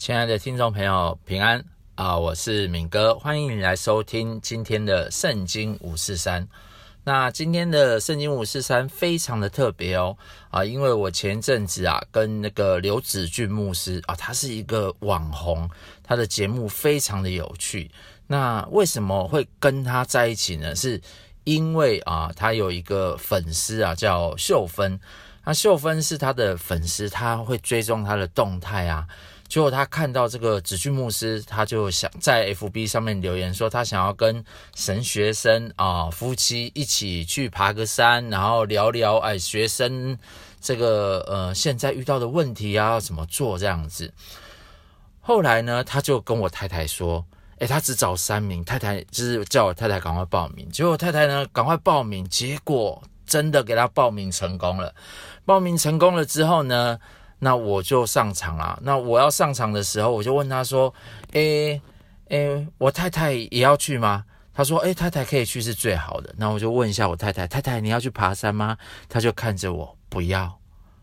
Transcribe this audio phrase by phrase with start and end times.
[0.00, 1.62] 亲爱的听众朋友，平安
[1.94, 2.16] 啊！
[2.16, 6.48] 我是敏哥，欢迎你来收听今天的圣经五四三。
[7.04, 10.16] 那今天的圣经五四三非常的特别哦
[10.48, 15.68] 啊，因为我前阵子啊跟那个刘子俊牧师啊，他是一个网红，
[16.02, 17.90] 他的节目非常的有趣。
[18.26, 20.74] 那为什么会跟他在一起呢？
[20.74, 20.98] 是
[21.44, 24.98] 因为啊，他有一个粉丝啊叫秀芬，
[25.44, 29.06] 那秀芬是他的粉丝，他会追踪他的动态啊。
[29.50, 34.42] 结果他看到这个子俊牧师，他就想在 FB 上面留言说，他想要跟
[34.76, 40.16] 神学生啊夫妻一起去爬个山，然后聊聊哎学生
[40.60, 44.12] 这个呃现在遇到的问题啊要怎么做这样子。
[45.20, 47.26] 后来呢，他就跟我太太说，
[47.58, 50.70] 哎，他只找三名，太太就是叫我太太赶快报名。
[50.70, 54.94] 结果太太呢赶快报名，结果真的给他报名成功了。
[55.44, 56.96] 报名成功了之后呢，
[57.40, 58.78] 那我就上场啦。
[58.82, 60.94] 那我要上场的时候，我就问他说
[61.32, 61.80] ：“诶
[62.28, 64.24] 诶，我太太也要去吗？”
[64.54, 68.76] 他说：“诶，太太可以去是最好的。”那我就问一下我太太：“太太，你要去爬山吗？”
[69.08, 70.58] 他就看着我，不要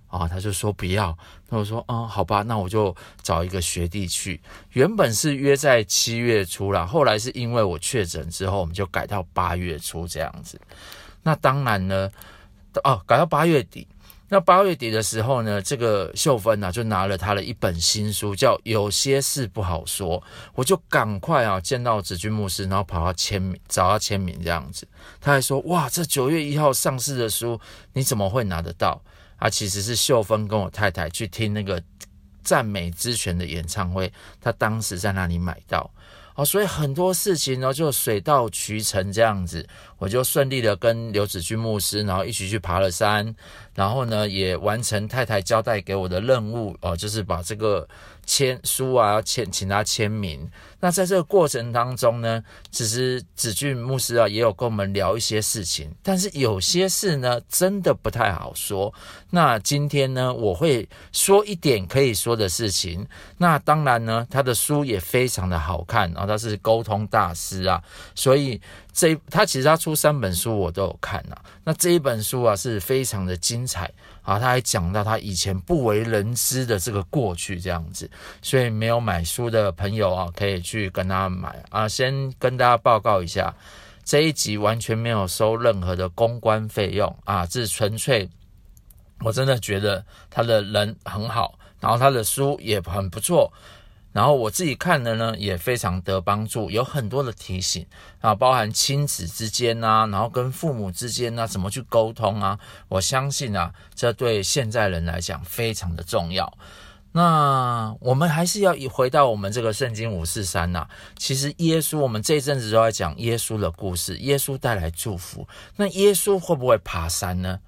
[0.08, 1.18] 啊，他就说不要。
[1.50, 4.40] 那我说：“嗯，好吧，那我就找一个学弟去。”
[4.74, 10.60] 原本是约在七月初啦，后来是因为我确诊之后，我们就改到八月初这样子。
[11.24, 12.10] 那当然呢，
[12.84, 13.88] 哦，改到八月底。
[14.30, 20.20] 那八月底的时候呢，这个秀芬呢、啊、就拿了他的一本新书，叫《有些事不好说》，
[20.53, 24.88] 我就赶快啊见到子君牧师，然后跑他签名，找他签名这样子。
[25.22, 27.59] 他还说：“哇，这九月一号上市的书，
[27.94, 29.02] 你怎么会拿得到？”
[29.38, 31.81] 啊，其实是秀芬跟我太太去听那个
[32.44, 34.11] 赞美之泉的演唱会，
[34.42, 35.89] 他当时在那里买到。
[36.38, 43.36] 哦，所以很多事情呢就水到渠成这样子，我就顺利的跟刘子君牧师，然后一起去爬了山，
[43.74, 47.88] 然后呢也完成太太交代给我的任务哦，就是把这个
[48.28, 50.47] 签书啊签请他签名。
[50.80, 58.93] 那在这个过程当中呢，其实子俊牧师啊也有跟我们聊一些事情，但是有些事呢真的不太好说。
[59.32, 63.08] 那今天呢我会说一点可以说的事情。
[63.39, 66.27] 那当然呢他的书也非常的好看啊。
[66.27, 67.82] 他是沟通大师啊，
[68.14, 68.61] 所以
[68.98, 73.94] 这他其实他出三本书我都有看呐、那这一本书啊是非常的精彩
[74.24, 78.10] 啊，他还讲到他以前不为人知的这个过去这样子，
[78.42, 81.88] 所以没有买书的朋友啊可以去跟他买啊。
[81.88, 83.54] 先跟大家报告一下，
[84.04, 88.28] 这一集完全没有收任何的公关费用啊，这是纯粹
[89.20, 93.54] 我真的觉得他的人很好，然后他的书也很不错。
[94.17, 97.86] 然后我自己看的呢，也非常得帮助，有很多的提醒
[98.20, 102.58] 啊，包含亲子之间啊，然后跟父母之间啊，怎么去沟通啊？
[102.88, 106.52] 我相信啊，这对现在人来讲非常的重要。
[107.11, 110.88] 那我们还是要以回到我们这个圣经五四三呐。
[111.16, 115.48] 其实耶稣，我们这一阵子都在讲耶稣的故事，耶稣带来祝福。
[115.76, 117.60] 那耶稣会不会爬山呢？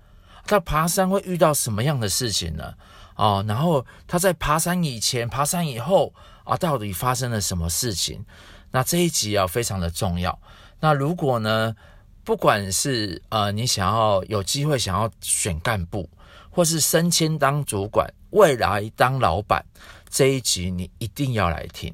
[0.48, 2.74] 他爬山会遇到什么样的事情呢？
[3.14, 6.12] 哦，然后他在爬山以前、爬山以后。
[6.50, 8.26] 啊，到底发生了什么事情？
[8.72, 10.38] 那这一集啊非常的重要。
[10.80, 11.76] 那如果呢，
[12.24, 16.10] 不管是呃你想要有机会想要选干部，
[16.50, 19.64] 或是升迁当主管，未来当老板，
[20.10, 21.94] 这一集你一定要来听。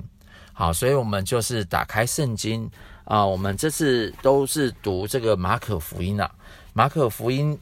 [0.53, 2.69] 好，所以我们就是打开圣经
[3.03, 6.31] 啊、我们这次都是读这个马可福音啊。
[6.73, 7.59] 马可福音，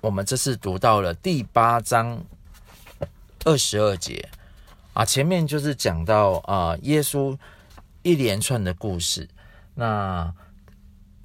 [0.00, 2.22] 我们这次读到了第八章
[3.44, 4.28] 二十二节。
[4.96, 7.36] 啊，前面就是讲到啊，耶稣
[8.02, 9.28] 一连串的故事。
[9.74, 10.32] 那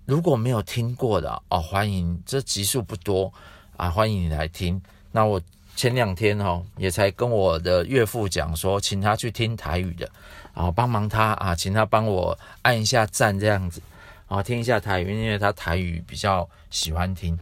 [0.05, 3.31] 如果没有听过的哦，欢迎，这集数不多
[3.77, 4.81] 啊，欢迎你来听。
[5.13, 5.41] 那我
[5.73, 10.11] 前两天哦，也才跟我的岳父讲说，请他去听台语的，
[10.53, 13.81] 然啊，帮忙他啊，请他帮我按一下赞这样子，
[14.27, 17.39] 啊，听一下台语，因为他台语比较喜欢听。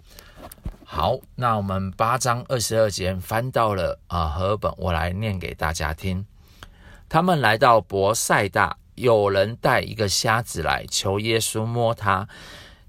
[0.91, 6.25] 好，那我们八章二十二节翻到了啊，和合本，我来念给大家听。
[7.07, 12.27] 他们来到伯赛大，有人带一个瞎子来求耶稣摸他。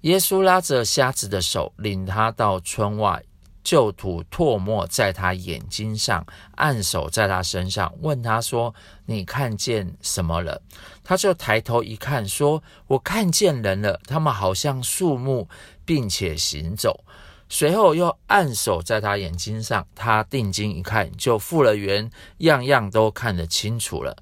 [0.01, 3.23] 耶稣拉着瞎子的手，领他到村外，
[3.63, 6.27] 就涂唾沫在他眼睛上，
[6.57, 8.75] 按手在他身上，问他说
[9.05, 10.63] ：“你看见什么了？”
[11.05, 15.47] 他就抬头一看，说：“我看见人了，他们好像树木，
[15.85, 17.05] 并且行走。”
[17.53, 22.09] 随后又按手在他眼睛上，他定睛一看，就复了原，
[22.39, 24.17] 样样都看得清楚了。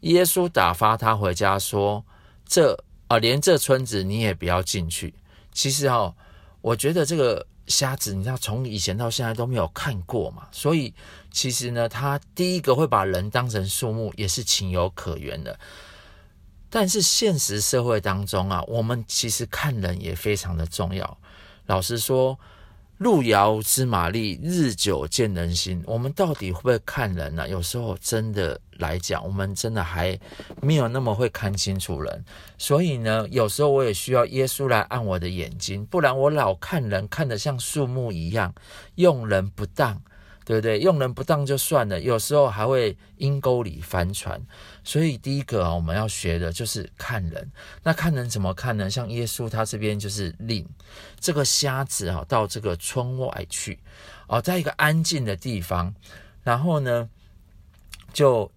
[0.00, 2.02] 耶稣打发他回家，说
[2.48, 5.14] ：“这啊，连这村子你也不要进去。”
[5.52, 6.14] 其实哈、哦，
[6.62, 10.94] 我觉得这个瞎子，你知道从以前到现在都没有看过嘛，所以
[11.30, 15.58] 其实呢，他第一个会把人当成树木，也是情有可原的。
[16.70, 21.18] 但是现实社会当中啊，我们其实看人也非常的重要。
[21.66, 22.38] 老实说。
[23.04, 25.84] 路遥知马力，日久见人心。
[25.86, 30.18] 我们到底会不会看人呢、有时候真的来讲，我们真的还
[30.62, 32.24] 没有那么会看清楚人。
[32.56, 38.54] 所以呢，有时候我也需要耶稣来按我的眼睛，不然我老看人看得像树木一样，
[38.94, 40.00] 用人不当。
[40.44, 40.78] 对不对？
[40.78, 44.40] 用人不当就算了，有时候还会阴沟里翻船。
[44.82, 47.50] 所以第一个啊，我们要学的就是看人。
[47.82, 48.90] 那看人怎么看呢？
[48.90, 50.68] 像耶稣他这边就是领
[51.18, 53.78] 这个瞎子啊到这个村外去，
[54.26, 55.94] 哦，在一个安静的地方，
[56.42, 57.08] 然后呢
[58.12, 58.50] 就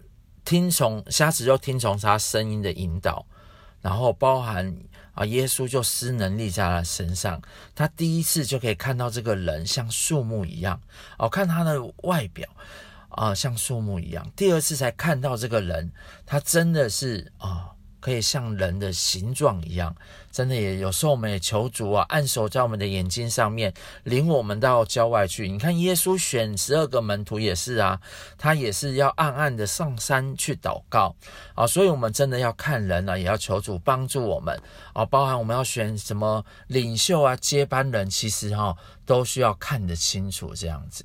[0.43, 3.25] 听从瞎子就听从他声音的引导，
[3.81, 4.77] 然后包含。
[5.17, 7.41] 啊，耶稣就施能力在他身上，
[7.73, 10.79] 他第一次就可以看到这个人像树木一样，
[11.17, 12.47] 哦，看他的外表
[13.09, 14.31] 啊，像树木一样。
[14.35, 15.91] 第二次才看到这个人，
[16.25, 17.71] 他真的是啊。
[18.07, 19.93] 可以像人的形状一样，
[20.31, 23.73] 真的也有时候我们也求主啊，按手在我们的眼睛上面，
[24.05, 25.49] 领我们到郊外去。
[25.49, 27.99] 你看耶稣选十二个门徒也是啊，
[28.37, 31.13] 他也是要暗暗的上山去祷告
[31.53, 31.67] 啊。
[31.67, 34.57] 所以，我们真的要看人呢、啊，也要求主帮助我们
[34.93, 35.05] 啊。
[35.05, 38.73] 包含我们要选什么领袖啊、接班人，其实哈、
[39.05, 41.03] 都需要看得清楚这样子。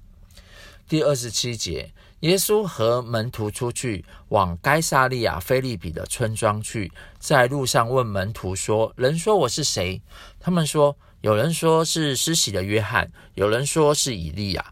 [0.89, 1.91] 第二十七节。
[2.23, 10.01] 耶稣和门徒出去往该撒利亚菲利比的村庄去，在路上问门徒说：“人说我是谁？”
[10.39, 14.65] 他们说：“有人说是施洗的约翰，有人说是以利亚，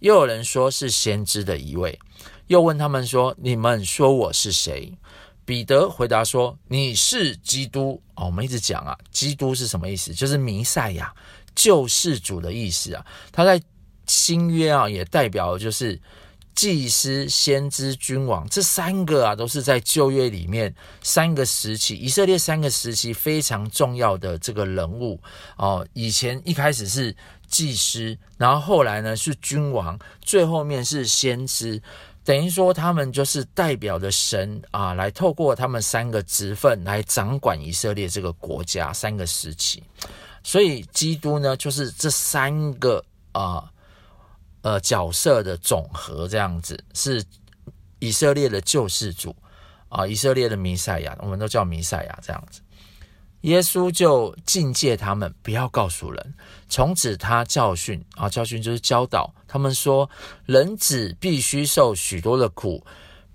[0.00, 1.98] 又有人说是先知的一位。”
[2.48, 4.92] 又问他们说：“你们说我是谁？”
[5.46, 10.12] 彼得回答说：“你是基督。”哦，我们一直讲啊，基督是什么意思？
[10.12, 11.10] 就是弥赛亚，
[11.54, 13.06] 救世主的意思啊。
[13.32, 13.58] 他在
[14.06, 15.98] 新约啊，也代表就是。
[16.58, 25.20] 祭司、先知、君王，这三个啊，都是在旧约里面三个时期，以色列三个时期非常重要的这个人物
[25.56, 25.86] 哦。
[25.92, 27.14] 以前一开始是
[27.46, 31.80] 祭司，然后后来呢是君王，最后面是先知，
[32.24, 39.80] 等于说他们就是代表着神啊，来透过他们三个职分来掌管以色列这个国家三个时期。
[40.42, 43.00] 所以基督呢，就是这三个
[43.30, 43.70] 啊。
[44.62, 47.24] 呃角色的总和这样子是
[47.98, 49.34] 以色列的救世主
[49.88, 52.60] 啊，以色列的弥赛亚，我们都叫弥赛亚这样子。
[53.42, 56.34] 耶稣就禁戒他们不要告诉人，
[56.68, 60.10] 从此他教训啊，教训就是教导他们说，
[60.44, 62.84] 人子必须受许多的苦，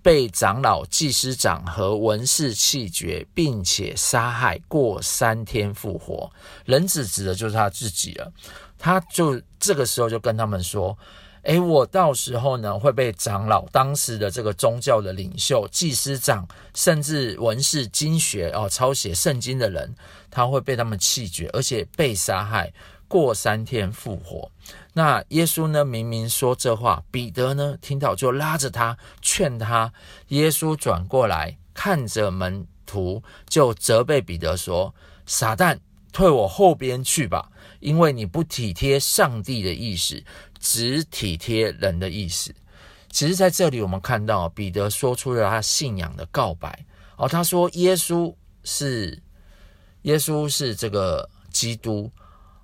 [0.02, 6.30] 被长老、祭司长和文士弃绝，并且杀害，过三天复活。
[6.66, 8.30] 人子指的就是他自己了。
[8.84, 10.98] 他就这个时候就跟他们说
[11.44, 16.46] ：“诶，我到时候呢会被长老、当时的这个宗教的领袖、祭司长，
[16.76, 19.96] 甚至文士、经学哦抄写圣经的人，
[20.30, 22.74] 他会被他们弃绝，而且被杀害，
[23.08, 24.52] 过三天复活。”
[24.92, 29.94] 那耶稣呢明明说这话，彼得呢听到就拉着他劝他。
[30.28, 34.94] 耶稣转过来看着门徒，就责备彼得说
[35.26, 35.80] ：“撒旦，
[36.12, 37.50] 退我后边去吧。”
[37.84, 40.24] 因为你不体贴上帝的意思，
[40.58, 42.56] 只体贴人的意思。
[43.12, 46.86] 其实，在这里我们看到彼得说出了他信仰的告白。
[47.18, 49.22] 哦，他说耶稣是
[50.04, 52.10] 耶稣是这个基督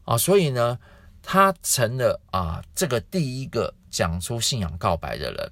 [0.06, 0.80] 啊，所以呢，
[1.22, 5.52] 他成了啊这个第一个讲出信仰告白的人。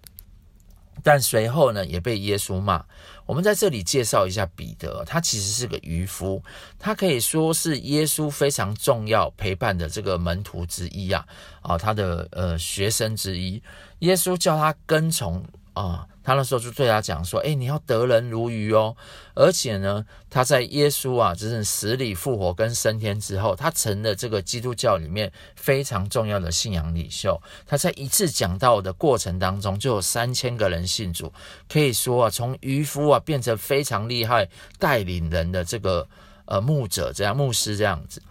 [1.04, 2.86] 但随后呢，也被耶稣骂。
[3.28, 6.42] 我们在这里介绍一下彼得，他其实是个渔夫，
[6.80, 11.24] 他可以说是耶稣非常重要陪伴的这个门徒之一啊，
[11.62, 13.62] 啊，他的呃学生之一。
[14.00, 15.44] 耶稣叫他跟从
[15.78, 16.08] 啊。
[16.24, 18.94] 他那时候就对他讲说：“哎，你要得人如鱼哦！
[19.34, 27.42] 而且呢，他在耶稣啊，就是死里复活跟升天之后，他成了这个基督教里面非常重要的信仰领袖。
[27.66, 31.32] 他在一次讲道的过程当中，就有三千个人信主，
[31.70, 36.06] 可以说啊，从渔夫啊变成非常厉害带领人的这个
[36.44, 38.22] 呃牧者这样牧师这样子。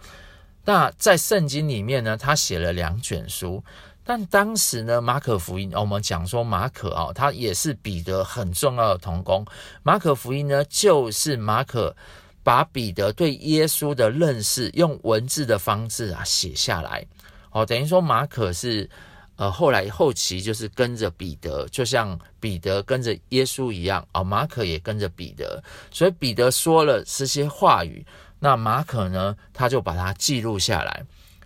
[0.65, 3.63] 那在圣经里面呢，他写了两卷书。”
[4.09, 9.45] 但当时呢，马可福音，我们讲说马可啊，他也是彼得很重要的同工。
[9.83, 11.93] 马可福音呢，就是马可
[12.41, 17.05] 把彼得对耶稣的认识用文字的方式啊写下来。
[17.51, 18.89] 哦，等于说马可是
[19.35, 25.61] 呃后来后期就是跟着彼得，就像彼得跟着耶稣一样啊，马可也跟着彼得。
[25.91, 28.05] 所以彼得说了这些话语，
[28.39, 31.05] 那马可呢，他就把它记录下来，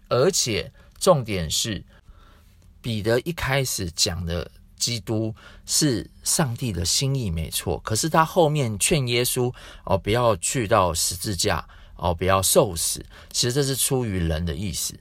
[0.09, 0.71] 而且。
[1.01, 1.83] 重点是
[2.81, 5.33] 彼得一开始讲的基督
[5.65, 7.79] 是上帝的心意，没错。
[7.79, 9.53] 可是他后面劝耶稣
[9.85, 13.05] 哦，不要去到十字架哦，不要受死。
[13.31, 14.93] 其实这是出于人的意思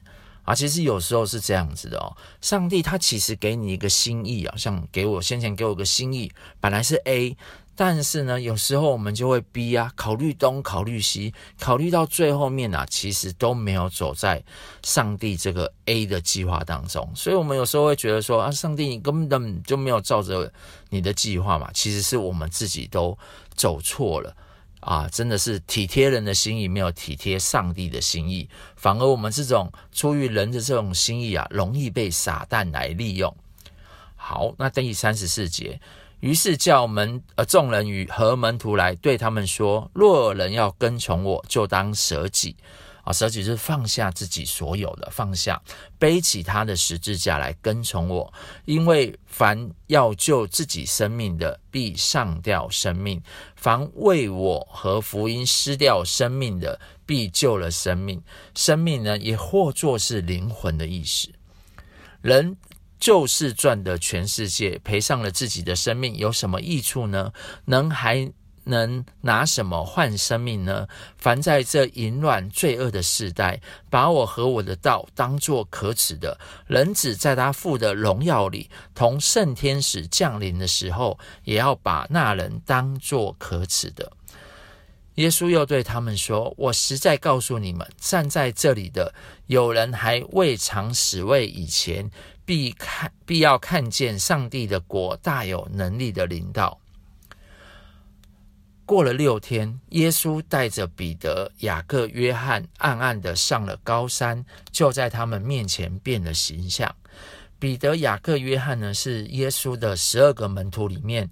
[0.45, 0.55] 啊。
[0.55, 2.15] 其实有时候是这样子的哦。
[2.41, 7.37] 上帝他其实给你一个心意啊，像给我先前给我个心意，本来是 A。
[7.83, 14.45] 但是呢，有时候我们就会逼啊，考虑东，考虑西，考虑到最后面啊，其实都没有走在
[14.83, 17.11] 上帝这个 A 的计划当中。
[17.17, 20.53] 所以，我们有时候会觉得说啊，上帝你根本就没有照着
[20.91, 21.71] 你的计划嘛。
[21.73, 23.17] 其实是我们自己都
[23.55, 24.37] 走错了
[24.81, 28.47] 啊，真的是体贴人的心意，没有体贴上帝的心意，
[28.77, 33.35] 反而我们这种出于人的这种心意啊，容易被撒旦来利用。
[34.17, 35.81] 好，那第三十四节。
[36.21, 42.55] 于是叫门呃众人与和门徒来对他们说：若有人要跟从我，就当舍己
[43.03, 45.61] 啊，舍己是放下自己所有的，放下
[45.99, 48.31] 背起他的十字架来跟从我。
[48.67, 53.19] 因为凡要救自己生命的，必丧掉生命；
[53.57, 58.23] 凡为我和福音失掉生命的，必救了生命。
[58.55, 61.31] 生命呢，也或作是灵魂的意思。
[62.21, 62.57] 人。
[63.01, 67.33] 就是赚得全世界，赔上了自己的生命，有什么益处呢？
[67.65, 68.31] 能还
[68.65, 70.87] 能拿什么换生命呢？
[71.17, 84.13] 凡在这淫乱罪恶的世代，把我和我的道当作可耻的，人子在他父的荣耀里，同圣天使降临的时候，也要把那人当作可耻的。
[85.21, 89.15] 耶稣又对他们说：“我实在告诉你们，站在这里的
[89.49, 92.11] 有人还未尝死位以前。”
[92.47, 96.81] 必看，必要看见上帝的国大有能力的领导。
[98.87, 106.93] 过了六天，耶稣带着彼得、雅各、约翰，暗暗的上了高山，就在他们面前变了形象。
[107.59, 111.31] 彼得、雅各、约翰呢，是耶稣的十二个门徒里面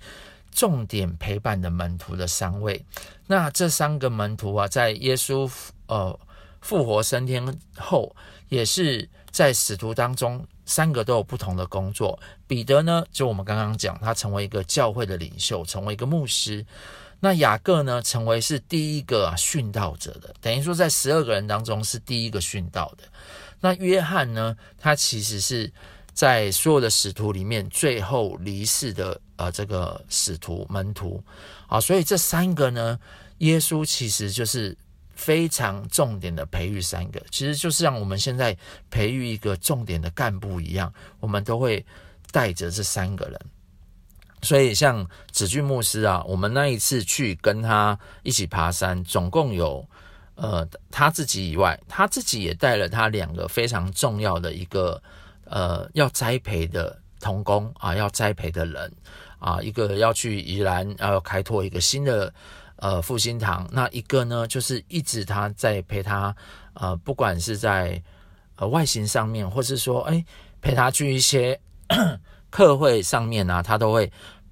[0.50, 2.84] 重点陪伴的门徒的三位。
[3.26, 5.50] 那这三个门徒啊，在耶稣
[5.86, 6.18] 呃
[6.60, 8.14] 复活升天后，
[8.48, 10.46] 也是在使徒当中。
[10.70, 12.20] 三个都有不同的工作。
[12.46, 16.62] 彼得呢，就我们刚刚讲，他成为一个教会的领袖，成为一个牧师。
[17.20, 23.04] 那雅各呢，成为是第一个啊殉道者的，等于说在十二个人当中是第一个殉道的。
[23.60, 25.72] 那约翰呢，他其实是
[26.18, 31.22] 在所有的使徒里面最后离世的呃这个使徒门徒
[31.68, 32.98] 啊，所以这三个呢，
[33.38, 34.76] 耶稣其实就是。
[35.18, 38.56] 非常重点的培育三个，其实就是像我们现在
[38.88, 41.84] 培育一个重点的干部一样，我们都会
[42.30, 43.40] 带着这三个人。
[44.42, 49.84] 所以像子俊牧师啊，我们那一次去跟他一起爬山，总共有
[50.36, 55.02] 呃他自己以外，他自己也带了他两个非常重要的一个
[55.48, 58.92] 呃要栽培的童工啊，要栽培的人
[59.38, 62.32] 啊，一个要去宜兰要开拓一个新的。
[62.80, 66.32] 呃，复兴堂那一个呢，就是一直他在陪他，
[66.74, 68.00] 呃，不管是在
[68.54, 70.24] 呃外形上面，或是说，哎，
[70.60, 71.60] 陪他去一些
[72.50, 74.08] 课会上面啊，他都会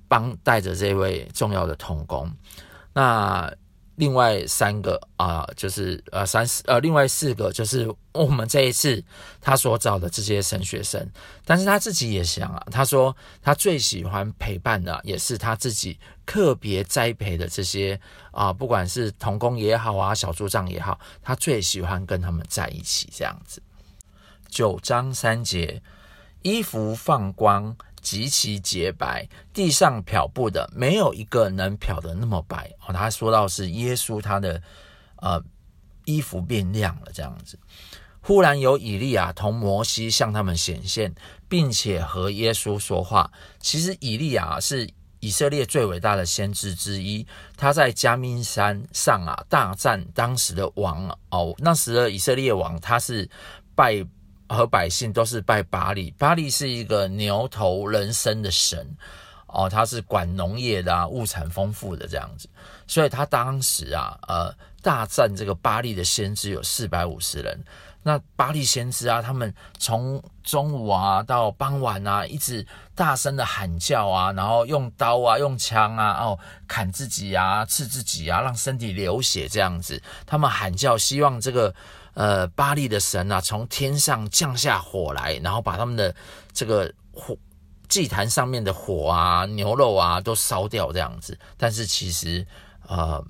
[0.08, 2.28] 帮带着这位重要的童工。
[2.92, 3.48] 那
[3.96, 9.02] 另外三个啊、就是呃三四呃，另外四个就是我们这一次
[9.40, 11.06] 他所找的这些神学生，
[11.44, 17.98] 但是他自己也想啊，他说他最喜欢陪伴的也是他自己特别栽培的这些
[18.30, 23.62] 啊、不管是童工也好啊，小组长也好，他最喜欢跟他们在一起这样子。
[24.48, 25.82] 九章三节，
[26.42, 27.76] 衣服放光。
[28.06, 32.94] 极其洁白，地上漂布的没有一个能漂得那么白哦。
[32.94, 34.62] 他说到是耶稣他的
[35.16, 35.42] 呃
[36.04, 37.58] 衣服变亮了这样子。
[38.20, 41.12] 忽然有以利亚同摩西向他们显现，
[41.48, 43.28] 并且和耶稣说话。
[43.58, 53.28] 其实以利亚是以色列最伟大的先知之一，他在加密山上啊大战当时的王哦，那时的以色列王他是
[53.75, 54.06] 拜。
[54.48, 58.86] 和百姓都是拜巴利，巴利是一个牛头人身的神
[59.48, 62.48] 哦，他是管农业的啊，物产丰富的这样子，
[62.86, 67.58] 所以他当时啊，呃，大战这个巴利的先知有四百五十人。
[68.02, 76.38] 那巴利先知啊，他们从中午啊到傍晚啊，一直大声的喊叫啊，然后用刀啊、用枪啊，哦，
[76.68, 80.00] 砍自己啊、刺自己啊，让身体流血这样子。
[80.24, 81.74] 他们喊叫，希望这个。
[82.16, 86.14] 呃，巴力的神啊，从天上降下火来，然后把他们的
[86.50, 87.37] 这个火
[87.88, 91.38] 祭坛上面的火啊、牛肉啊都烧掉这样子。
[91.58, 92.46] 但是其实，
[92.88, 93.23] 呃，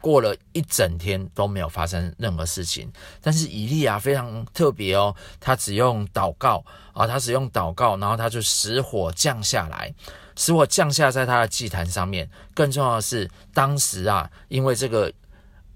[0.00, 2.88] 过了一整天都没有发生任何事情。
[3.20, 9.92] 但是以利亚非常特别哦，他只用祷告啊，他只用祷告，然后他就使火降下来，
[10.36, 12.30] 使火降下在他的祭坛上面。
[12.54, 15.12] 更重要的是，当时啊，因为这个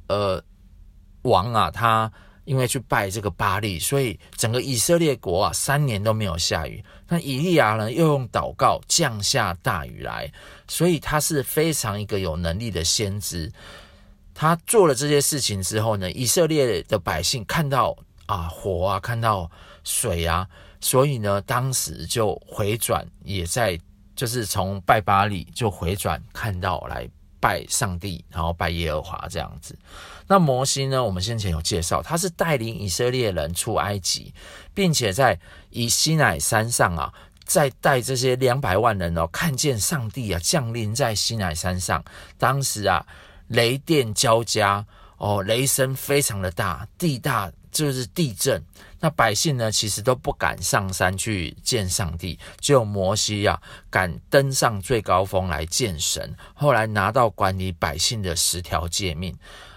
[0.07, 0.41] 呃
[1.23, 2.11] 王啊，他。
[2.47, 6.83] 因为去拜这个巴力，所以整个以色列国啊，三年都没有下雨。
[7.07, 10.29] 那以利亚呢，又用祷告降下大雨来，
[10.67, 13.53] 所以他是非常一个有能力的先知。
[14.35, 17.97] 他做了这些事情之后呢，以色列的百姓看到
[18.27, 19.49] 啊火啊，看到
[19.85, 20.49] 水啊，
[20.81, 23.79] 所以呢，当时就回转，也在
[24.17, 27.09] 就是从拜巴力就回转，看到来。
[27.41, 29.77] 拜上帝，然后拜耶和华这样子。
[30.27, 31.03] 那摩西呢？
[31.03, 34.33] 我们先前有介绍，他是带领以色列人出埃及，
[34.73, 35.39] 并且在
[35.71, 37.13] 以西乃山上啊，
[37.45, 42.05] 在带这些两百万人哦，看见上帝啊降临在西乃山上。
[42.39, 43.05] 当时啊，
[43.49, 47.51] 雷电交加哦，雷声非常的大，地大。
[47.71, 48.63] 就是地震，
[48.99, 56.35] 那百姓呢，其实都不敢上山去见上帝，只有摩西啊敢登上最高峰来见神。
[56.53, 59.33] 后来拿到管理百姓的十条诫命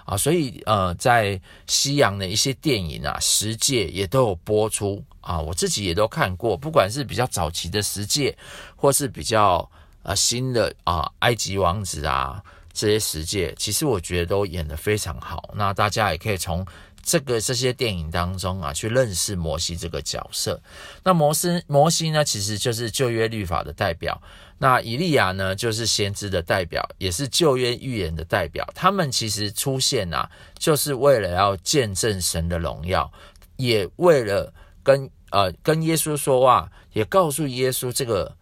[0.05, 8.35] 啊，所以呃，在西洋的一些电影啊，十诫也都有播出啊，我自己也都看过，不管是比较早期的十诫，
[8.75, 9.69] 或是比较
[10.01, 15.53] 呃新的啊埃及王子啊这些十诫，其实我觉得都演得非常好。
[15.55, 16.65] 那大家也可以从。
[17.03, 20.59] 这个这些电影当中啊，去认识摩西这个角色。
[21.03, 24.19] 那摩斯摩西呢，其实就是旧约律法的代表。
[24.57, 28.65] 那以利亚呢，就是先知的代表，也是旧约预言的代表。
[28.73, 33.11] 他们其实出现啊，就是为了要见证神的荣耀，
[33.57, 38.33] 也为了跟呃跟耶稣说话，也告诉耶稣这个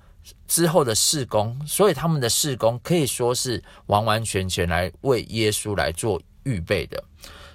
[0.48, 1.60] 之后的事工。
[1.66, 7.04] 所以他们的事工可以说是完完全全来为耶稣来做预备的。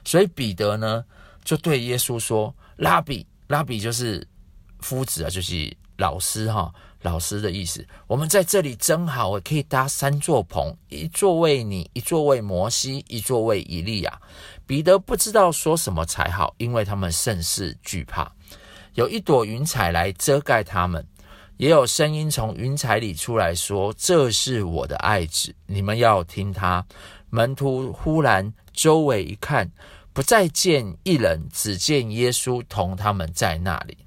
[0.06, 1.04] 所以彼得呢，
[1.44, 4.24] 就对耶稣说：“拉比，拉比就是
[4.78, 6.72] 夫子啊，就是老师哈，
[7.02, 7.84] 老师的意思。
[8.06, 14.20] 我们在这里真好，可以搭三座棚，一座为你，一座为摩西，一座为以利亚。”
[14.64, 18.30] 彼得不知道说什么才好，因为他们甚是惧怕。
[18.94, 21.04] 有一朵云彩来遮盖他们，
[21.56, 26.86] 也有声音从云彩里出来说：“这是我的爱子，你们要听他。”
[27.28, 29.68] 门徒忽然周围一看。
[30.16, 33.98] 不再见一人，只见耶稣同他们在那里。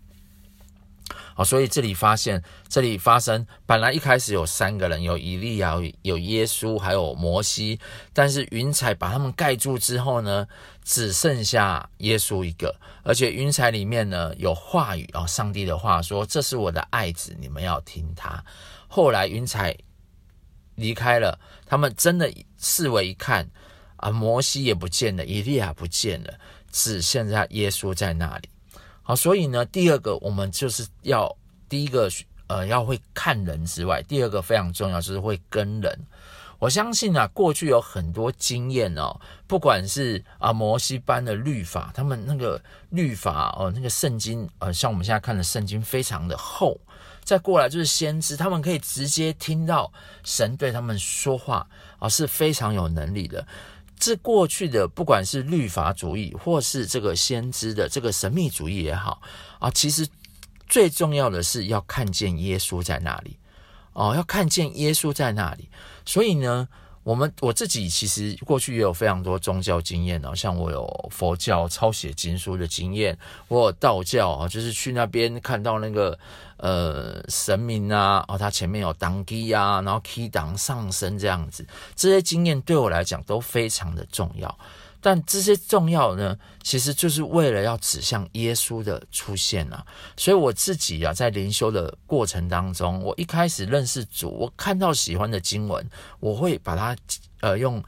[1.36, 7.80] 好，所以这里发现，这里发生，本来一开始有三个人，有以利亚，有耶稣，还有摩西。
[8.12, 10.48] 但是云彩把他们盖住之后呢，
[10.84, 12.76] 只剩下耶稣一个。
[13.04, 18.44] 而且云彩里面呢，有话语啊，上帝的话说：“这是我的爱子，你们要听他。”
[18.90, 19.78] 后来云彩
[20.74, 23.48] 离开了，他们真的四围一看。
[24.00, 26.34] 啊，摩西也不见了，以利亚不见了，
[26.72, 28.50] 只剩下耶稣在那里。
[29.02, 31.36] 好，所以呢，第二个我们就是要
[31.68, 32.10] 第一个
[32.48, 36.00] 呃要会看人之外，第二个非常重要就是会跟人。
[36.60, 46.78] 我相信啊，过去有很多经验哦，不管是啊摩西班的律法，他们那个律法哦，那个圣经呃，像我们现在看的圣经非常的厚。
[47.24, 49.92] 再过来就是先知，他们可以直接听到
[50.24, 51.66] 神对他们说话
[51.98, 53.48] 啊，是非常有能力的。
[54.00, 59.22] 这过去的不管是律法主义，或是这个先知的这个神秘主义也好
[59.60, 60.08] 啊，其实
[60.68, 63.38] 最重要的是要看见耶稣在那里
[63.94, 65.68] 哦，要看见耶稣在那里。
[66.06, 66.68] 所以呢，
[67.10, 73.18] 我们我自己其实过去也有非常多宗教经验哦，像我有佛教抄写经书的经验，
[73.48, 76.20] 我有道教啊，就是去那边看到那个。
[76.62, 84.60] 呃，神明啊，哦，他前面有当机啊，然后 key 档上升这样子，这些经验对我来讲都非常的重要。
[85.02, 89.86] 但这些重要呢，其实就是为了要指向耶稣的出现啊。
[90.18, 96.96] 所以我自己啊，在灵修的过程当中，我一开始认识主，我看到喜欢的经文，我会把它
[97.42, 97.84] 呃用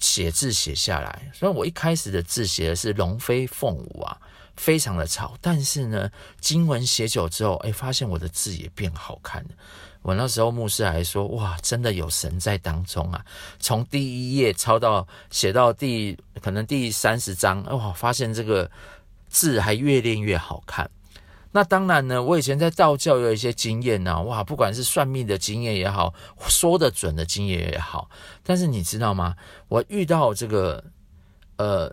[0.00, 1.30] 写字写下来。
[1.34, 4.18] 所以我一开始的字写的是龙飞凤舞啊。
[4.56, 9.50] 非常的吵，但是呢，经文写久之后，哎，发现我的字也变好看了。
[10.06, 13.26] 我那时候牧师还说，哇，真的有神在当中啊！
[13.58, 18.70] 从第一页抄到写到第可能第三十章，哇，发现这个
[19.28, 20.88] 字还越练越好看。
[21.50, 26.14] 那当然呢，我以前在道教有一些经验呢，哇，不管是算命的经验也好，
[26.46, 28.08] 说得准的经验也好，
[28.44, 29.34] 但是你知道吗？
[29.66, 30.84] 我遇到这个，
[31.56, 31.92] 呃。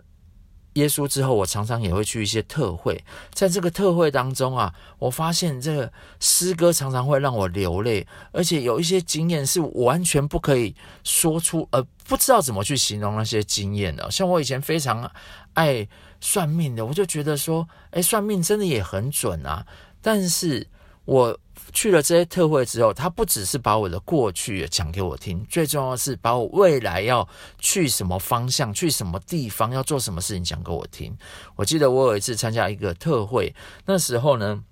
[0.74, 14.10] 耶稣之后，我常常也会去一些特会，在这个特会当中啊，我发现这个诗歌常常会让我流泪，而且有一些经验是完全不可以说出，呃，不知道怎么去形容那些经验的。
[14.10, 15.10] 像我以前非常
[15.54, 15.88] 爱
[16.20, 19.66] 算命的，我就觉得说，诶，算命真的也很准啊，
[20.00, 20.68] 但是
[21.04, 21.38] 我。
[21.72, 27.26] 去了这些特会之后，他不只是把我的过去也讲给我听，最重要的是把我未来要
[27.58, 31.16] 去什么方向、去什么地方、要做什么事情讲给我听。
[31.56, 33.54] 我记得我有一次参加一个特会，
[33.86, 34.62] 那时候呢，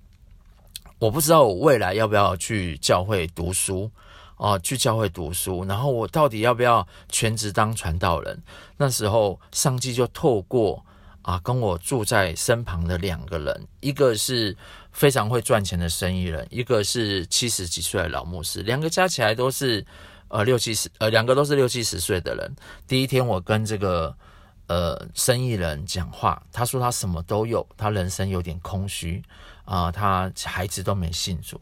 [0.99, 3.91] 我不知道我未来要不要去教会读书
[4.37, 8.41] 哦，去教会读书，然后我到底要不要全职当传道人？
[8.77, 10.85] 那时候上帝就透过
[11.23, 14.55] 啊，跟我住在身旁的两个人，一个是。
[14.93, 19.83] 非常会赚钱的生意人，一个是七十几岁的老牧师，两个加起来都是
[20.27, 22.55] 呃六七十，呃两个都是六七十岁的人。
[22.87, 24.15] 第一天我跟这个
[24.67, 29.23] 呃生意人讲话，他说他什么都有，他人生有点空虚
[29.65, 31.59] 啊，他孩子都没信主。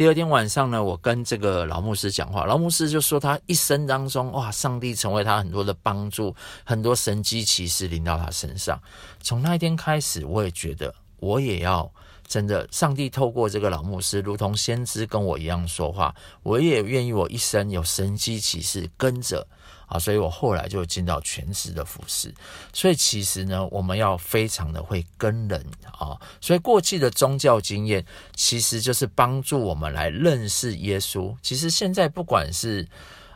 [0.00, 6.34] 第二天晚上呢，我跟这个老牧师讲话，老牧师就说他一生当中哇，上帝成为他很多的帮助，
[6.64, 8.80] 很多神机骑士临到他身上。
[9.20, 11.92] 从那一天开始，我也觉得我也要。
[12.26, 19.46] 真的，上帝透过这个老牧师，如同先知跟我一样说话，我也愿意我一生有神机骑士跟着
[19.90, 22.32] 啊，所以我后来就进到全职的服侍。
[22.72, 25.62] 所以其实呢，我们要非常的会跟人
[25.98, 28.02] 啊，所以过去的宗教经验
[28.34, 31.36] 其实就是帮助我们来认识耶稣。
[31.42, 32.88] 其实现在不管是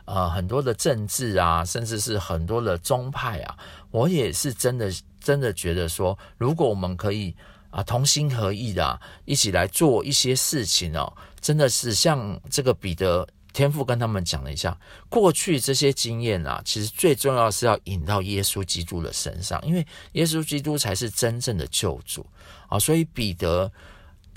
[0.05, 3.55] 呃很多的政治啊，甚至是很多的宗派啊，
[3.91, 7.35] 我也是真的真的觉得说，如果我们可以。
[7.71, 22.25] 啊，同心合意的，一起来做一些事情哦，真的是像这个彼得天父跟他们讲了一下，过去这些经验啊，其实最重要是要引到耶稣基督的身上，因为耶稣基督才是真正的救主
[22.67, 23.71] 啊，所以彼得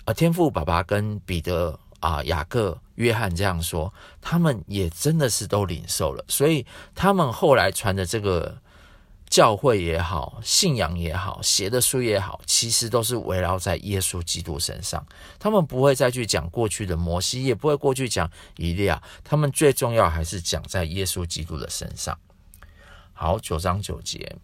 [0.05, 8.57] 啊，天父爸爸跟彼得啊，雅各、约翰这样说，他们也真的是都领受了，所以他们后来传的这个。
[9.29, 15.05] 教会也好，信仰也好，写的书也好，其实都是围绕在耶稣基督身上。
[15.39, 19.03] 他们不会再去讲过去的摩西，也不会过去讲以利亚。
[19.23, 22.19] 他们最重要还是讲在耶稣基督的身上。
[23.13, 24.37] 好，九章九节。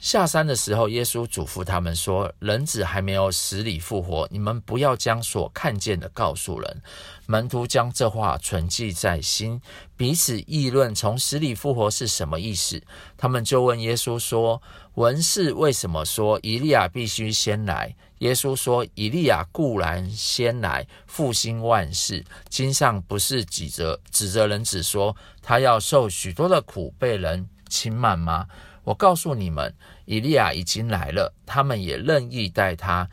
[0.00, 6.82] 下山的时候，耶稣嘱咐他们说：“人子还没有死里复活，你们不要将所看见的告诉人。”
[7.28, 9.60] 门徒将这话存记在心，
[9.98, 12.82] 彼此议论从死里复活是什么意思。
[13.18, 14.62] 他们就问耶稣说
[14.96, 22.24] ：“文士为什么说以利亚必须先来？”耶稣说：“以利亚固然先来，复兴万事。
[22.48, 28.46] 经上不是指责指责人子说他要受许多的苦，被人轻慢吗？”
[28.90, 29.72] 我告诉你们，
[30.04, 33.08] 以利亚已经来了，他们也任意待他，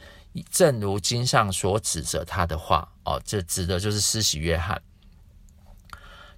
[0.49, 2.91] 正如经上所指责他的话。
[3.03, 4.81] 哦，这指的就是施洗约翰。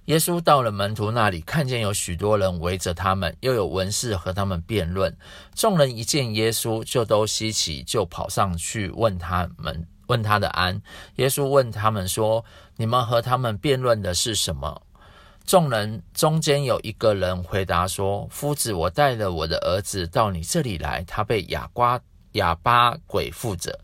[0.04, 5.16] 耶稣到了门徒那里，看见有许多人围着他们，又有文士和他们辩论。
[5.54, 10.82] 众人一见耶稣，就都稀奇，就跑上去问他们，问他的安。
[11.16, 12.44] 耶稣问他们说
[12.76, 14.82] ：“你们和他们辩论的是什么？”
[15.50, 22.00] 众人中间有一个人回答说：“夫子，我带了我的儿子到你这里来，他被哑瓜
[22.34, 23.76] 哑巴鬼附着，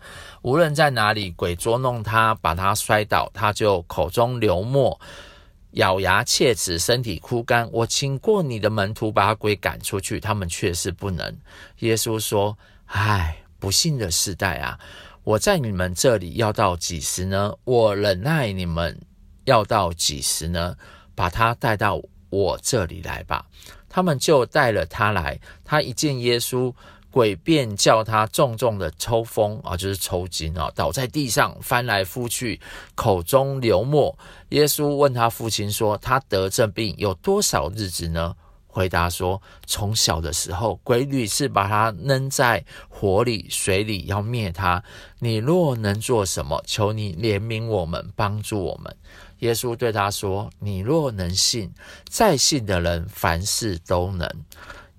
[0.42, 4.96] 无论在哪里，鬼捉弄他，把他摔倒，他就口中流沫，
[5.72, 7.68] 咬牙切齿，身体枯干。
[7.72, 11.36] 我请过你的门徒把鬼赶出去，他们却是不能。”
[11.80, 14.78] 耶稣说：“唉，不幸的世代啊！
[15.24, 17.52] 我在你们这里要到几时呢？
[17.64, 18.96] 我忍耐你们
[19.46, 20.76] 要到几时呢？”
[21.16, 22.00] 把他带到
[22.30, 23.44] 我这里来吧。
[23.88, 25.40] 他们就带了他来。
[25.64, 26.72] 他一见耶稣，
[27.10, 32.60] 鬼便叫他重重的抽风啊，就是抽筋啊，倒在地上翻来覆去，
[32.94, 34.16] 口中流沫。
[34.50, 38.36] 耶稣问他父亲说：“他得这病有多少日子呢？”
[38.68, 44.84] 回答说：“从小的时候，鬼屡次把他扔在火里、水里，要灭他。
[45.20, 48.94] 你若能做什么，求你怜悯我们，帮助我们。”
[49.40, 51.72] 耶稣对他说：“你若能信，
[52.08, 54.28] 再信的人凡事都能。”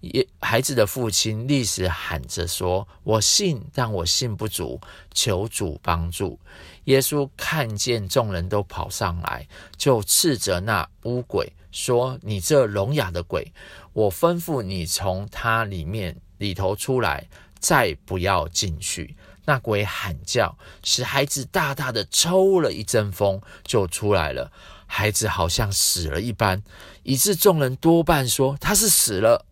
[0.02, 4.80] 耶，孩子的父亲立时喊着说：“我信，但我信不足，
[5.12, 6.40] 求主帮助。”
[6.86, 13.52] 耶稣看见众人都跑上来，就斥责那污鬼说：“你这聋哑的鬼，
[13.92, 17.28] 我吩咐你从他里面里头出来，
[17.60, 24.52] 再不要进去。”那鬼喊叫，使孩子大大的抽了一阵风，就出来了。
[24.86, 26.62] 孩子好像死了一般，
[27.04, 29.46] 以致众人多半说他是死了。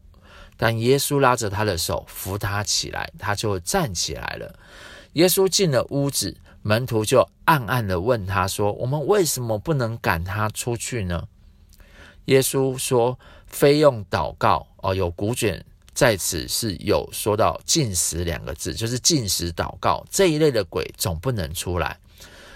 [0.57, 4.59] 但耶稣拉着他的手，扶他起来，他就站起来了。
[5.13, 11.29] 耶稣进了屋子，门徒就暗暗地问他说：“我们为什么不能赶他出去呢？”
[12.25, 21.97] 耶稣说：“非用祷告哦，有古卷在此是有说到禁食两个字，就是禁食祷告这一类的鬼总不能出来，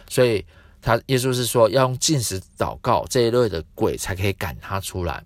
[0.10, 0.46] 所以
[0.82, 5.24] 他耶稣是说要用禁食祷告这一类的鬼才可以赶他出来。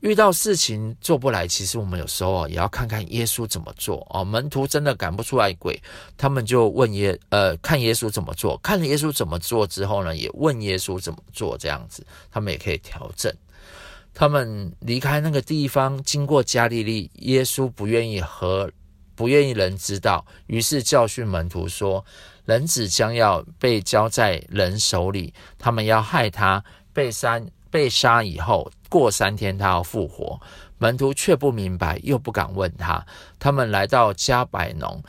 [0.00, 4.24] 遇到事情做不来，其实我们有时候也要看看耶稣怎么做哦。
[4.24, 5.80] 门徒真的赶不出来鬼，
[6.16, 13.32] 他们就问耶呃看耶稣怎么做，看了耶稣怎么做之后呢，也问耶稣怎么做，这样子他们也可以调整。
[14.18, 18.68] 他们离开那个地方，经过加利利，耶稣不愿意和
[19.14, 22.04] 不愿意人知道，于是教训门徒说
[22.44, 30.40] ：“人子将要被交在人手里，他们要害他，被杀被杀以后，过三天他要复活。”
[30.78, 33.06] 门徒却不明白，又不敢问他。
[33.38, 35.00] 他们来到加百农，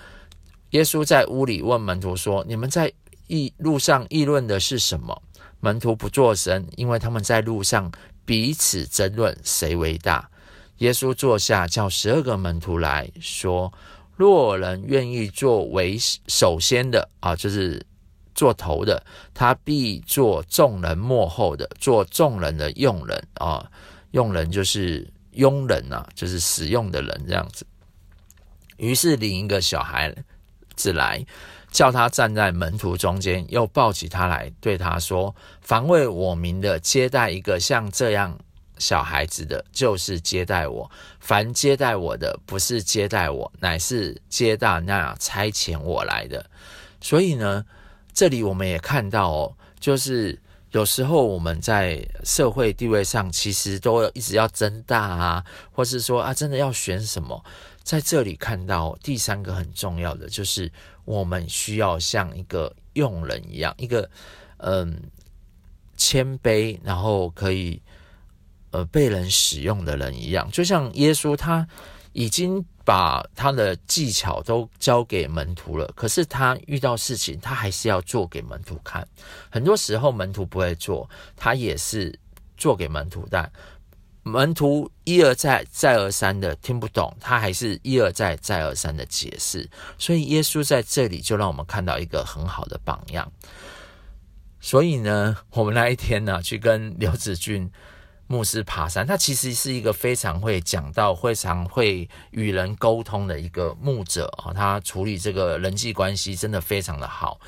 [0.69, 2.93] 耶稣在屋里问门徒说：“你们在
[3.25, 5.19] 议路上议论的是什么？”
[5.61, 7.91] 门徒不作声，因为他们在路上。
[8.29, 10.29] 彼此争论谁为大。
[10.77, 13.73] 耶稣坐下，叫十二个门徒来说
[14.15, 17.83] ：“若人愿意做为首先的啊，就是
[18.35, 23.65] 做头的，他必做众人末后的，做众人的用人啊。
[24.11, 27.65] 用人就是佣人呐、啊，就是使用的人这样子。”
[28.77, 30.15] 于是领一个小孩
[30.75, 31.25] 子来，
[31.71, 38.37] 叫他站在门徒中间，又抱起他来，对他说：“凡为我名的接待一个像这样
[38.77, 46.45] 小孩子的，就是接待我；凡接待我的，不是接待我，乃是接待那差遣我来的。”
[46.99, 47.63] 所以呢，
[48.13, 50.37] 这里我们也看到哦，就是
[50.71, 57.43] 有时候我们在社会地位上，其实都一直要增大啊，或是说啊，真的要选什么。
[57.81, 60.71] 在这里看到第三个很重要的，就是
[61.09, 64.07] 我们需要像一个用人一样，一个
[64.57, 65.09] 嗯
[65.97, 67.81] 谦卑，然后可以
[68.69, 70.47] 呃被人使用的人一样。
[70.51, 71.67] 就像耶稣，他
[72.13, 79.07] 已经把他的技巧都交给门徒了，可是他遇到事情，他还是要做给门徒看。
[79.49, 82.13] 很多时候门徒不会做，他也是
[82.55, 83.51] 做给门徒，但。
[84.29, 89.69] 门徒一而再、再而三的听不懂，他还是一而再、再而三的解释。
[89.97, 93.31] 所以耶稣在这里就让我们看到一个很好的榜样。
[94.61, 97.71] 所以呢， 我们那一天呢，去跟刘子俊
[98.27, 104.53] 牧师爬山，他其实是一个非常会讲道、非常会与人沟通的一个牧者啊。
[104.53, 107.39] 他处理这个人际关系真的非常的好。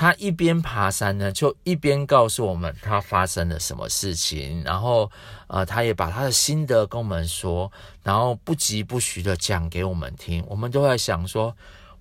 [0.00, 5.10] 他一边爬山呢，就一边告诉我们他发生了什么事情，然后
[5.46, 7.70] 呃，他也把他的心得跟我们说，
[8.02, 10.42] 然后不疾不徐的讲给我们听。
[10.48, 11.54] 我们都在想说，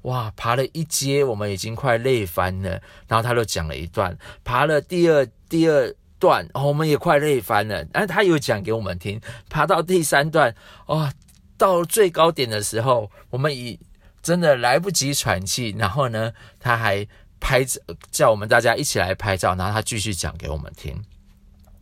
[0.04, 2.82] 哇，爬了一阶，我们已经快累翻了。
[3.06, 7.86] 然后他就讲了一段，爬了第二第二段，哦，我们也快累翻了。
[7.92, 11.12] 然后他又讲给我们听，爬到第三段，哇，
[11.58, 13.78] 到最高点的时候，我们已
[14.22, 15.76] 真的来不及喘气。
[15.78, 16.32] 然后呢，
[16.62, 17.06] 他还。
[17.40, 17.80] 拍照，
[18.12, 21.04] 叫我们大家一起来拍照，然后他继续讲给我们听。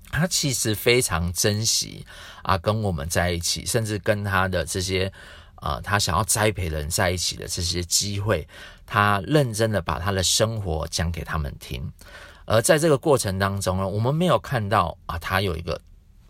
[0.10, 2.06] 他其实非常珍惜
[2.42, 5.12] 啊，跟我们在一起，甚至跟他的这些
[5.56, 8.48] 啊，他想要栽培的人在一起的这些机会，
[8.86, 11.92] 他认真的把他的生活讲给他们听。
[12.46, 15.80] 而在这个过程当中呢，我们没有看到啊，他有一个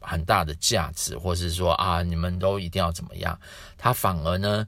[0.02, 3.40] 很大的价值，或是说啊，你们都一定要怎么样。
[3.78, 4.66] 他反而呢，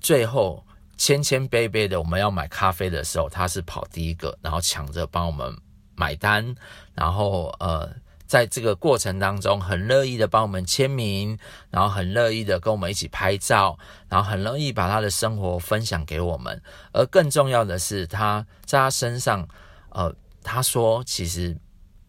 [0.00, 0.64] 最后。
[0.96, 5.56] 谦谦卑卑的，我们要买咖啡的时候，他是跑第一个，然后抢着帮我们
[5.96, 6.54] 买单，
[6.94, 7.92] 然后呃，
[8.26, 11.36] 在这个过程当中，很乐意的帮我们签名，
[11.70, 13.76] 然后很乐意的跟我们一起拍照，
[14.08, 16.62] 然后很乐意把他的生活分享给我们。
[16.92, 19.48] 而更重要的是，他在他身上，
[19.90, 21.56] 呃，他说，其实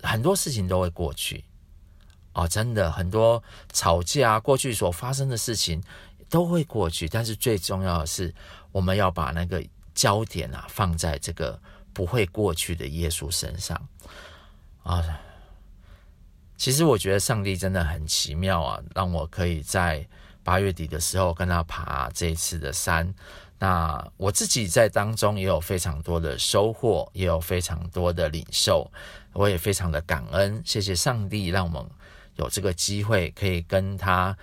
[0.03, 1.43] 很多事情都会过去，
[2.33, 3.41] 哦，真的很多
[3.71, 5.81] 吵架，过去所发生的事情
[6.29, 8.31] 都会过去，但是最重要的是。
[8.73, 9.63] 我们要把那个
[9.95, 11.57] 焦点啊放在这个
[11.93, 13.81] 不会过去的耶稣身上
[14.83, 15.01] 啊！
[16.57, 20.05] 其实我觉得上帝真的很奇妙啊，让我可以在
[20.43, 23.13] 八月底的时候跟他爬这一次的山。
[23.59, 28.91] 那我自己在当中也有非常多的收获，也有非常多的领受，
[29.33, 31.85] 我也非常的感恩，谢谢上帝让我们
[32.35, 34.35] 有这个机会可以跟他，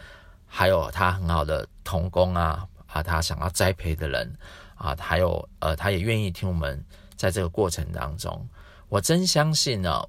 [0.46, 2.66] 还有他很好的同工啊。
[2.92, 4.36] 啊，他想要栽培的人
[4.74, 6.84] 啊，还有呃，他也愿意听我们
[7.16, 8.48] 在这个过程当中，
[8.88, 10.08] 我真相信呢，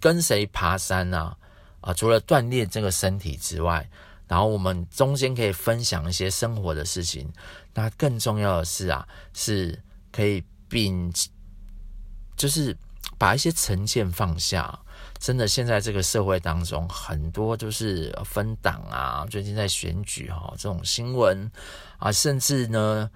[0.00, 1.36] 跟谁爬山呢？
[1.80, 3.86] 啊，除了锻炼这个身体之外，
[4.26, 7.30] 然后我们中间可以分享一些生活的事情。
[7.74, 9.78] 那更重要的是啊，是
[10.10, 11.12] 可以并
[12.36, 12.74] 就是
[13.18, 14.80] 把一些成见放下。
[15.24, 21.50] 真的，现在这个社会当中，很多就是分党啊，最近在选举哈，这种新闻
[21.96, 23.10] 啊，甚至呢，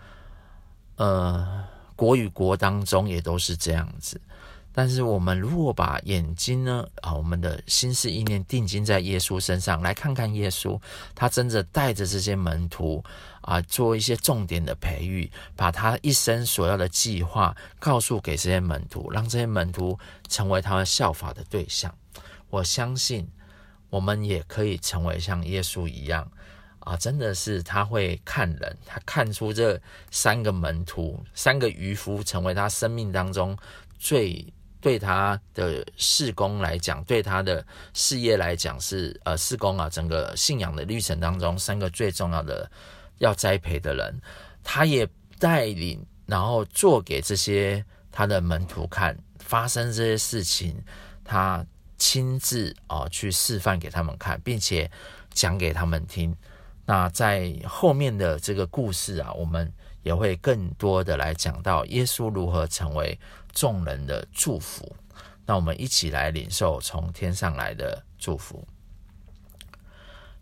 [0.96, 1.62] 呃，
[1.94, 4.18] 国与国当中也都是这样子。
[4.78, 10.80] 但是我们如果把眼睛呢，啊，我们的心思意念定睛在耶稣身上，来看看耶稣，
[11.16, 13.02] 他真的带着这些门徒
[13.40, 21.92] 啊，做一些重点的培育，把他一生所要的计划告诉给这些门徒，让这些门徒成为他们效法的对象。
[22.48, 23.28] 我相信
[23.90, 26.30] 我们也可以成为像耶稣一样
[26.78, 29.80] 啊，真的是他会看人，他看出这
[30.12, 33.58] 三个门徒，三个渔夫成为他生命当中
[33.98, 34.46] 最。
[34.80, 37.64] 对他的事工来讲，对他的
[37.94, 42.70] 事业来讲是呃事工啊，整个信仰的历程当中，三个最重要的
[43.18, 44.20] 要栽培的人，
[44.62, 50.76] 他也带领，然后做给这些他的门徒看，发生这些事情，
[51.24, 51.64] 他
[51.96, 54.88] 亲自啊、去示范给他们看，并且
[55.32, 56.34] 讲给他们听。
[56.86, 59.70] 那在后面的这个故事啊，我们
[60.08, 63.18] 也会更多的来讲到耶稣如何成为。
[63.50, 64.94] 众人的祝福，
[65.44, 68.62] 那我们一起来领受从天上来的祝福。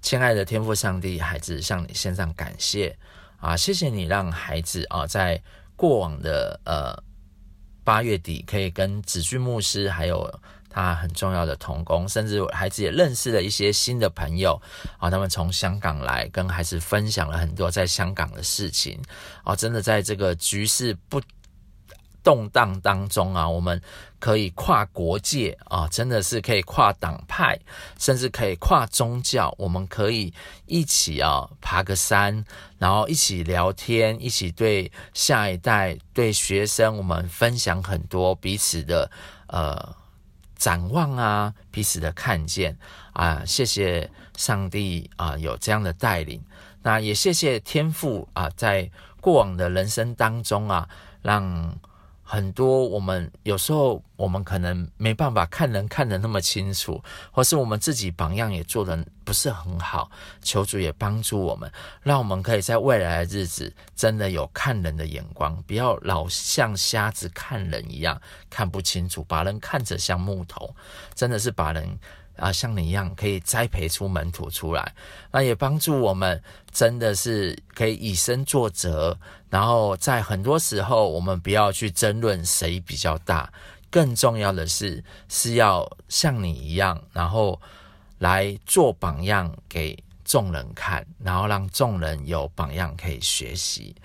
[0.03, 2.95] 亲爱的天父上帝，孩子向你献上感谢
[3.39, 3.57] 啊！
[3.57, 5.43] 谢谢你让孩子啊，在
[5.77, 7.03] 过往的呃
[7.83, 10.29] 八月底，可以跟子俊牧师还有
[10.77, 14.61] 他很重要的同工，甚至孩子也认识了一些新的朋友
[14.99, 15.11] 啊。
[15.11, 19.01] 他们从香港来，跟孩子分享了很多在香港的事情
[19.43, 19.57] 啊！
[19.57, 21.21] 真的在这个局势不。
[22.23, 23.81] 动荡当中啊，我们
[24.19, 27.57] 可以跨国界啊，真的是可以跨党派，
[28.01, 29.55] 甚至可以跨宗教。
[29.57, 30.35] 我们可以
[30.67, 32.45] 一起啊爬个山，
[32.79, 39.09] 然后一起聊天，一起对下一代、对学生，我们分享很多彼此的
[39.47, 39.95] 呃
[40.57, 42.77] 展望啊，彼此的看见
[43.12, 43.45] 啊。
[43.45, 46.42] 谢谢上帝啊，有这样的带领。
[46.83, 48.90] 那也谢谢天父啊，在
[49.21, 50.88] 过往的人生当中啊，
[51.23, 51.79] 让。
[52.29, 60.11] 很多我们有时候我们可能没办法看人看得那么清楚，或是我们自己榜样也做得不是很好，
[60.43, 61.71] 求主也帮助我们，
[62.03, 70.75] 让我们可以在未来的日子真的有看人的眼光，不要老像瞎子看人一样看不清楚，把人看着像木头，
[71.15, 71.99] 真的是把人。
[72.37, 74.95] 啊，像你一样可以栽培出门徒出来，
[75.33, 79.19] 那也帮助我们，真的是可以以身作则。
[79.49, 83.51] 然后在很多时候，我们不要去争论谁比较大，
[83.97, 87.59] 更重要的是是要像你一样，然后
[88.19, 93.97] 来做榜样给众人看，然后让众人有榜样可以学习。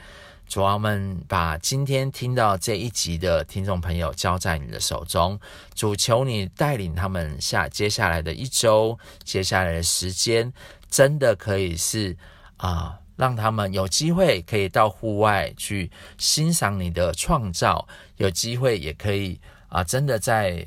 [0.48, 5.38] 主啊，我们把今天听到这一集的听众朋友交在你的手中，
[5.76, 10.54] 主求你带领他们下接下来的一周，接下来的时间，
[10.90, 12.16] 真的可以是
[12.56, 19.38] 啊，让他们有机会可以到户外去欣赏你的创造，有机会也可以
[19.72, 20.64] 啊，真的在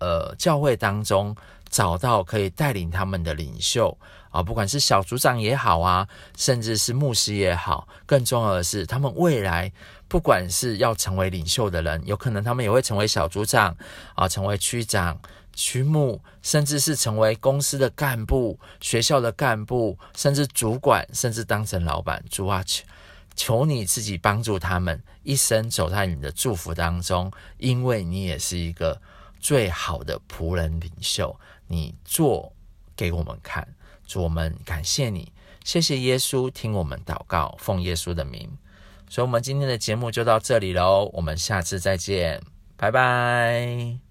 [0.00, 1.34] 呃教会当中
[1.70, 3.96] 找到可以带领他们的领袖。
[4.30, 9.72] 啊，不管是小组长也好啊，甚至是牧师也好，更重要的是，他们未来
[10.06, 13.76] 不管是要成为领袖的人，有可能他们也会成为小组长
[14.14, 15.18] 啊，成为区长、
[15.52, 22.22] 区牧，甚至是成为公司的干部、学校的干部，甚至主管，甚至当成老板。
[22.30, 22.84] 主啊，求
[23.34, 29.00] 求你自己帮助他们一生走在你的祝福当中，因为你也是一个
[29.38, 31.34] 最好的仆人领袖，
[31.66, 32.52] 你做
[32.94, 33.66] 给我们看。
[34.06, 35.32] 主，我们感谢你，
[35.64, 38.50] 谢谢耶稣，听我们祷告，奉耶稣的名。
[39.08, 42.42] 所以，我们今天的节目就到这里喽，我们下次再见，
[42.76, 44.09] 拜拜。